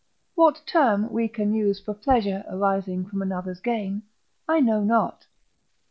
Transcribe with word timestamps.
What 0.33 0.63
term 0.65 1.11
we 1.13 1.27
can 1.27 1.53
use 1.53 1.79
for 1.79 1.93
pleasure 1.93 2.43
arising 2.49 3.05
from 3.05 3.21
another's 3.21 3.59
gain, 3.59 4.01
I 4.49 4.59
know 4.59 4.83
not. 4.83 5.27